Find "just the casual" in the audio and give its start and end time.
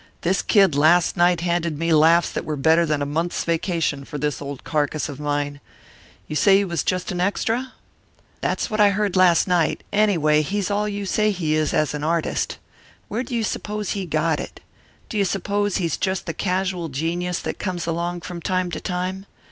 15.97-16.89